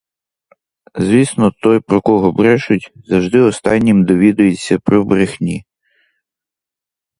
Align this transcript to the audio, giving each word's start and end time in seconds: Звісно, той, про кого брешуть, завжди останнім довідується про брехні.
Звісно, 0.95 1.51
той, 1.51 1.79
про 1.79 2.01
кого 2.01 2.31
брешуть, 2.31 2.91
завжди 3.05 3.39
останнім 3.39 4.05
довідується 4.05 4.79
про 4.79 5.03
брехні. 5.05 5.65